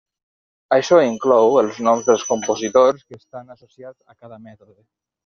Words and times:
Això 0.77 0.97
inclou 1.07 1.57
els 1.61 1.77
noms 1.87 2.07
dels 2.07 2.23
compositors 2.31 3.05
que 3.11 3.19
estan 3.21 3.53
associats 3.57 4.09
amb 4.15 4.19
cada 4.25 4.41
mètode. 4.49 4.79